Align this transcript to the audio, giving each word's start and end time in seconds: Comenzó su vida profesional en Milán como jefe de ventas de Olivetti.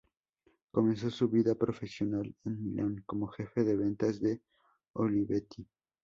Comenzó 0.71 1.11
su 1.11 1.29
vida 1.29 1.53
profesional 1.53 2.35
en 2.45 2.63
Milán 2.63 3.03
como 3.05 3.27
jefe 3.27 3.63
de 3.63 3.75
ventas 3.75 4.19
de 4.19 4.41
Olivetti. 4.93 5.67